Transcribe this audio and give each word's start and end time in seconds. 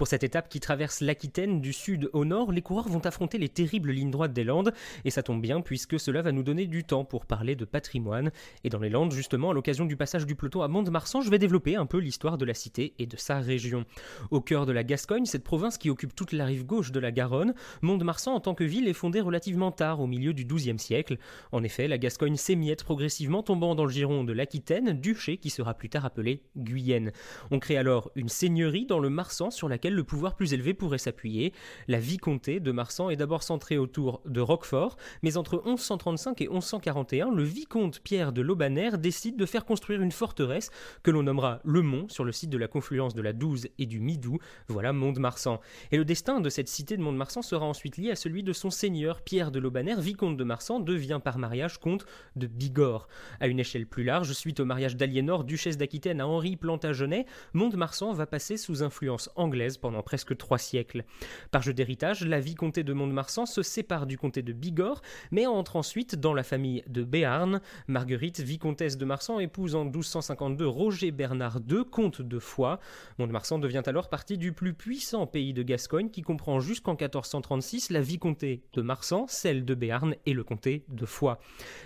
Pour 0.00 0.08
cette 0.08 0.24
étape 0.24 0.48
qui 0.48 0.60
traverse 0.60 1.02
l'Aquitaine 1.02 1.60
du 1.60 1.74
sud 1.74 2.08
au 2.14 2.24
nord, 2.24 2.52
les 2.52 2.62
coureurs 2.62 2.88
vont 2.88 3.04
affronter 3.04 3.36
les 3.36 3.50
terribles 3.50 3.92
lignes 3.92 4.10
droites 4.10 4.32
des 4.32 4.44
Landes, 4.44 4.72
et 5.04 5.10
ça 5.10 5.22
tombe 5.22 5.42
bien 5.42 5.60
puisque 5.60 6.00
cela 6.00 6.22
va 6.22 6.32
nous 6.32 6.42
donner 6.42 6.66
du 6.66 6.84
temps 6.84 7.04
pour 7.04 7.26
parler 7.26 7.54
de 7.54 7.66
patrimoine. 7.66 8.30
Et 8.64 8.70
dans 8.70 8.78
les 8.78 8.88
Landes, 8.88 9.12
justement, 9.12 9.50
à 9.50 9.52
l'occasion 9.52 9.84
du 9.84 9.98
passage 9.98 10.24
du 10.24 10.36
peloton 10.36 10.62
à 10.62 10.68
Mont-de-Marsan, 10.68 11.20
je 11.20 11.28
vais 11.28 11.38
développer 11.38 11.76
un 11.76 11.84
peu 11.84 11.98
l'histoire 11.98 12.38
de 12.38 12.46
la 12.46 12.54
cité 12.54 12.94
et 12.98 13.04
de 13.04 13.18
sa 13.18 13.40
région. 13.40 13.84
Au 14.30 14.40
cœur 14.40 14.64
de 14.64 14.72
la 14.72 14.84
Gascogne, 14.84 15.26
cette 15.26 15.44
province 15.44 15.76
qui 15.76 15.90
occupe 15.90 16.14
toute 16.14 16.32
la 16.32 16.46
rive 16.46 16.64
gauche 16.64 16.92
de 16.92 16.98
la 16.98 17.12
Garonne, 17.12 17.52
Mont-de-Marsan 17.82 18.32
en 18.32 18.40
tant 18.40 18.54
que 18.54 18.64
ville 18.64 18.88
est 18.88 18.94
fondée 18.94 19.20
relativement 19.20 19.70
tard, 19.70 20.00
au 20.00 20.06
milieu 20.06 20.32
du 20.32 20.46
XIIe 20.46 20.78
siècle. 20.78 21.18
En 21.52 21.62
effet, 21.62 21.88
la 21.88 21.98
Gascogne 21.98 22.36
s'émiette 22.36 22.84
progressivement, 22.84 23.42
tombant 23.42 23.74
dans 23.74 23.84
le 23.84 23.92
giron 23.92 24.24
de 24.24 24.32
l'Aquitaine, 24.32 24.98
duché 24.98 25.36
qui 25.36 25.50
sera 25.50 25.74
plus 25.74 25.90
tard 25.90 26.06
appelé 26.06 26.40
Guyenne. 26.56 27.12
On 27.50 27.58
crée 27.58 27.76
alors 27.76 28.10
une 28.14 28.30
seigneurie 28.30 28.86
dans 28.86 28.98
le 28.98 29.10
Marsan 29.10 29.50
sur 29.50 29.68
laquelle 29.68 29.89
le 29.94 30.04
pouvoir 30.04 30.34
plus 30.34 30.54
élevé 30.54 30.74
pourrait 30.74 30.98
s'appuyer. 30.98 31.52
La 31.88 31.98
vicomté 31.98 32.60
de 32.60 32.72
Marsan 32.72 33.10
est 33.10 33.16
d'abord 33.16 33.42
centrée 33.42 33.78
autour 33.78 34.20
de 34.24 34.40
Roquefort, 34.40 34.96
mais 35.22 35.36
entre 35.36 35.62
1135 35.64 36.40
et 36.40 36.48
1141, 36.48 37.30
le 37.30 37.42
vicomte 37.42 38.00
Pierre 38.00 38.32
de 38.32 38.42
Lobaner 38.42 38.90
décide 38.98 39.36
de 39.36 39.46
faire 39.46 39.64
construire 39.64 40.02
une 40.02 40.12
forteresse 40.12 40.70
que 41.02 41.10
l'on 41.10 41.22
nommera 41.22 41.60
Le 41.64 41.82
Mont 41.82 42.08
sur 42.08 42.24
le 42.24 42.32
site 42.32 42.50
de 42.50 42.58
la 42.58 42.68
confluence 42.68 43.14
de 43.14 43.22
la 43.22 43.32
Douze 43.32 43.68
et 43.78 43.86
du 43.86 44.00
Midou, 44.00 44.38
voilà 44.68 44.92
Mont-de-Marsan. 44.92 45.60
Et 45.92 45.96
le 45.96 46.04
destin 46.04 46.40
de 46.40 46.48
cette 46.48 46.68
cité 46.68 46.96
de 46.96 47.02
Mont-de-Marsan 47.02 47.42
sera 47.42 47.66
ensuite 47.66 47.96
lié 47.96 48.10
à 48.10 48.16
celui 48.16 48.42
de 48.42 48.52
son 48.52 48.70
seigneur 48.70 49.22
Pierre 49.22 49.50
de 49.50 49.58
Lobaner, 49.58 49.96
vicomte 49.98 50.36
de 50.36 50.44
Marsan, 50.44 50.80
devient 50.80 51.20
par 51.22 51.38
mariage 51.38 51.78
comte 51.78 52.06
de 52.36 52.46
Bigorre. 52.46 53.08
À 53.40 53.48
une 53.48 53.60
échelle 53.60 53.86
plus 53.86 54.04
large, 54.04 54.32
suite 54.32 54.60
au 54.60 54.64
mariage 54.64 54.96
d'Aliénor, 54.96 55.44
duchesse 55.44 55.76
d'Aquitaine 55.76 56.20
à 56.20 56.26
Henri 56.26 56.56
Plantagenet, 56.56 57.26
Mont-de-Marsan 57.54 58.12
va 58.12 58.26
passer 58.26 58.56
sous 58.56 58.82
influence 58.82 59.30
anglaise 59.36 59.76
pendant 59.80 60.02
presque 60.02 60.36
trois 60.36 60.58
siècles. 60.58 61.04
Par 61.50 61.62
jeu 61.62 61.72
d'héritage, 61.72 62.24
la 62.24 62.40
vicomté 62.40 62.84
de 62.84 62.92
Mont-de-Marsan 62.92 63.46
se 63.46 63.62
sépare 63.62 64.06
du 64.06 64.18
comté 64.18 64.42
de 64.42 64.52
Bigorre, 64.52 65.02
mais 65.30 65.46
entre 65.46 65.76
ensuite 65.76 66.16
dans 66.16 66.34
la 66.34 66.42
famille 66.42 66.82
de 66.88 67.02
Béarn. 67.02 67.60
Marguerite, 67.88 68.40
vicomtesse 68.40 68.96
de 68.96 69.04
Marsan, 69.04 69.40
épouse 69.40 69.74
en 69.74 69.84
1252 69.84 70.66
Roger 70.66 71.10
Bernard 71.10 71.58
II, 71.68 71.84
comte 71.90 72.22
de 72.22 72.38
Foix. 72.38 72.80
Mont-de-Marsan 73.18 73.58
devient 73.58 73.82
alors 73.86 74.08
partie 74.08 74.38
du 74.38 74.52
plus 74.52 74.74
puissant 74.74 75.26
pays 75.26 75.52
de 75.52 75.62
Gascogne 75.62 76.10
qui 76.10 76.22
comprend 76.22 76.60
jusqu'en 76.60 76.92
1436 76.92 77.90
la 77.90 78.00
vicomté 78.00 78.62
de 78.72 78.82
Marsan, 78.82 79.26
celle 79.28 79.64
de 79.64 79.74
Béarn 79.74 80.14
et 80.26 80.32
le 80.32 80.44
comté 80.44 80.84
de 80.88 81.06
Foix. 81.06 81.40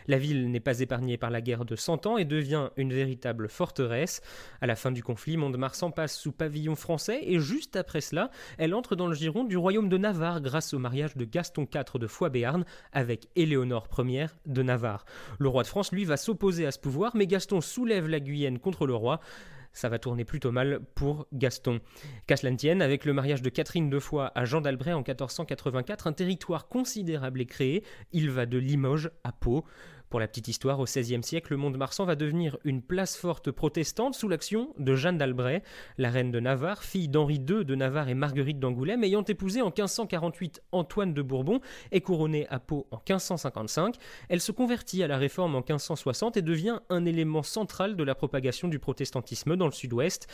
La 0.09 0.19
ville 0.19 0.51
n'est 0.51 0.61
pas 0.61 0.81
épargnée 0.81 1.17
par 1.17 1.31
la 1.31 1.41
guerre 1.41 1.65
de 1.65 1.77
Cent 1.77 2.07
Ans 2.07 2.19
et 2.19 2.25
devient 2.25 2.71
une 2.77 2.93
véritable 2.93 3.49
forteresse. 3.49 4.21
À 4.61 4.67
la 4.67 4.77
fin 4.77 4.91
du 4.91 5.03
conflit, 5.03 5.37
Mont-de-Marsan 5.37 5.91
passe 5.91 6.17
sous 6.17 6.33
pavillon 6.33 6.75
français 6.75 7.21
et 7.23 7.39
juste 7.39 7.74
après 7.77 8.01
cela, 8.01 8.31
elle 8.59 8.75
entre 8.75 8.97
dans 8.97 9.07
le 9.07 9.15
giron 9.15 9.45
du 9.45 9.57
royaume 9.57 9.89
de 9.89 9.99
Navarre 9.99 10.41
grâce 10.41 10.75
au 10.75 10.79
mariage 10.79 11.17
de 11.17 11.25
Gaston 11.25 11.67
IV 11.73 11.99
de 11.99 12.07
Foix-Béarn 12.07 12.65
avec 12.93 13.29
Éléonore 13.37 13.89
Ier 13.99 14.27
de 14.47 14.63
Navarre. 14.63 15.05
Le 15.39 15.49
roi 15.49 15.63
de 15.63 15.69
France, 15.69 15.93
lui, 15.93 16.05
va 16.05 16.17
s'opposer 16.17 16.67
à 16.67 16.71
ce 16.71 16.79
pouvoir, 16.79 17.17
mais 17.17 17.27
Gaston 17.27 17.61
soulève 17.61 18.09
la 18.09 18.21
Guyenne 18.21 18.59
contre 18.59 18.87
le 18.87 18.95
roi 18.95 19.21
ça 19.75 19.89
va 19.89 19.99
tourner 19.99 20.25
plutôt 20.25 20.53
mal 20.53 20.81
pour 20.95 21.27
Gaston. 21.33 21.81
Qu'à 22.27 22.37
avec 22.81 23.05
le 23.05 23.13
mariage 23.13 23.43
de 23.43 23.51
Catherine 23.51 23.91
de 23.91 23.99
Foix 23.99 24.31
à 24.35 24.45
Jean 24.45 24.61
d'Albret 24.61 24.93
en 24.93 24.99
1484, 24.99 26.07
un 26.07 26.13
territoire 26.13 26.69
considérable 26.69 27.41
est 27.41 27.47
créé. 27.47 27.83
Il 28.13 28.31
va 28.31 28.47
de 28.47 28.57
Limoges 28.57 29.11
à 29.25 29.33
Pau. 29.33 29.65
Pour 30.15 30.21
la 30.21 30.29
petite 30.29 30.47
histoire, 30.47 30.79
au 30.79 30.85
XVIe 30.85 31.25
siècle, 31.25 31.49
le 31.51 31.57
Mont-de-Marsan 31.57 32.05
va 32.05 32.15
devenir 32.15 32.57
une 32.63 32.83
place 32.83 33.17
forte 33.17 33.51
protestante 33.51 34.15
sous 34.15 34.29
l'action 34.29 34.73
de 34.79 34.95
Jeanne 34.95 35.19
d'Albret, 35.19 35.65
la 35.99 36.09
reine 36.09 36.31
de 36.31 36.39
Navarre, 36.39 36.85
fille 36.85 37.09
d'Henri 37.09 37.39
II 37.39 37.65
de 37.65 37.75
Navarre 37.75 38.09
et 38.09 38.15
Marguerite 38.15 38.61
d'Angoulême, 38.61 39.03
ayant 39.03 39.25
épousé 39.25 39.61
en 39.61 39.73
1548 39.77 40.63
Antoine 40.71 41.15
de 41.15 41.21
Bourbon 41.21 41.59
et 41.91 42.01
couronnée 42.01 42.47
à 42.49 42.61
Pau 42.61 42.87
en 42.93 42.99
1555. 42.99 43.97
Elle 44.29 44.41
se 44.41 44.53
convertit 44.53 45.03
à 45.03 45.09
la 45.09 45.19
réforme 45.19 45.57
en 45.57 45.63
1560 45.63 46.37
et 46.37 46.43
devient 46.43 46.79
un 46.91 47.07
élément 47.07 47.43
central 47.43 47.97
de 47.97 48.05
la 48.05 48.15
propagation 48.15 48.69
du 48.69 48.79
protestantisme 48.79 49.57
dans 49.57 49.67
le 49.67 49.73
sud-ouest. 49.73 50.29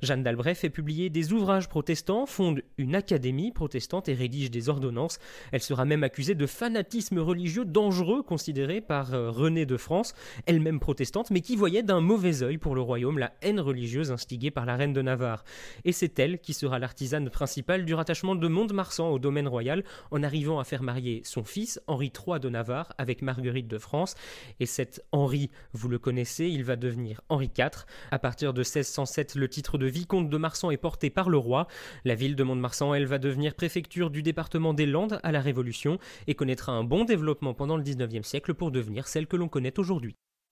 Jeanne 0.00 0.22
d'Albret 0.22 0.54
fait 0.54 0.70
publier 0.70 1.10
des 1.10 1.32
ouvrages 1.32 1.68
protestants, 1.68 2.26
fonde 2.26 2.62
une 2.78 2.94
académie 2.94 3.50
protestante 3.50 4.08
et 4.08 4.14
rédige 4.14 4.52
des 4.52 4.68
ordonnances. 4.68 5.18
Elle 5.50 5.60
sera 5.60 5.84
même 5.84 6.04
accusée 6.04 6.36
de 6.36 6.46
fanatisme 6.46 7.18
religieux 7.18 7.64
dangereux 7.64 8.22
considéré 8.22 8.80
par 8.80 9.12
euh, 9.24 9.30
Renée 9.30 9.66
de 9.66 9.76
France, 9.76 10.14
elle-même 10.46 10.80
protestante, 10.80 11.30
mais 11.30 11.40
qui 11.40 11.56
voyait 11.56 11.82
d'un 11.82 12.00
mauvais 12.00 12.42
œil 12.42 12.58
pour 12.58 12.74
le 12.74 12.80
royaume 12.80 13.18
la 13.18 13.32
haine 13.42 13.60
religieuse 13.60 14.10
instigée 14.10 14.50
par 14.50 14.66
la 14.66 14.76
reine 14.76 14.92
de 14.92 15.02
Navarre. 15.02 15.44
Et 15.84 15.92
c'est 15.92 16.18
elle 16.18 16.38
qui 16.38 16.54
sera 16.54 16.78
l'artisane 16.78 17.30
principale 17.30 17.84
du 17.84 17.94
rattachement 17.94 18.34
de 18.34 18.48
Mont-de-Marsan 18.48 19.10
au 19.10 19.18
domaine 19.18 19.48
royal, 19.48 19.84
en 20.10 20.22
arrivant 20.22 20.58
à 20.58 20.64
faire 20.64 20.82
marier 20.82 21.22
son 21.24 21.44
fils, 21.44 21.80
Henri 21.86 22.12
III 22.14 22.40
de 22.40 22.48
Navarre, 22.48 22.92
avec 22.98 23.22
Marguerite 23.22 23.68
de 23.68 23.78
France. 23.78 24.14
Et 24.60 24.66
cet 24.66 25.04
Henri, 25.12 25.50
vous 25.72 25.88
le 25.88 25.98
connaissez, 25.98 26.46
il 26.46 26.64
va 26.64 26.76
devenir 26.76 27.20
Henri 27.28 27.50
IV. 27.56 27.86
À 28.10 28.18
partir 28.18 28.52
de 28.52 28.60
1607, 28.60 29.34
le 29.34 29.48
titre 29.48 29.78
de 29.78 29.86
vicomte 29.86 30.28
de 30.28 30.36
Marsan 30.36 30.70
est 30.70 30.76
porté 30.76 31.10
par 31.10 31.28
le 31.30 31.38
roi. 31.38 31.66
La 32.04 32.14
ville 32.14 32.36
de 32.36 32.42
Mont-de-Marsan, 32.42 32.94
elle 32.94 33.06
va 33.06 33.18
devenir 33.18 33.54
préfecture 33.54 34.10
du 34.10 34.22
département 34.22 34.74
des 34.74 34.86
Landes 34.86 35.20
à 35.22 35.32
la 35.32 35.40
Révolution 35.40 35.98
et 36.26 36.34
connaîtra 36.34 36.72
un 36.72 36.84
bon 36.84 37.04
développement 37.04 37.54
pendant 37.54 37.76
le 37.76 37.82
19e 37.82 38.22
siècle 38.22 38.54
pour 38.54 38.70
devenir 38.70 39.06
celle 39.14 39.28
que 39.28 39.36
l'on 39.36 39.48
connaît 39.48 39.78
aujourd'hui. 39.78 40.16